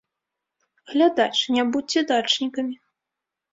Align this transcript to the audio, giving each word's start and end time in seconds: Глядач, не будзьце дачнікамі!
Глядач, 0.93 1.35
не 1.57 1.63
будзьце 1.77 1.99
дачнікамі! 2.15 2.75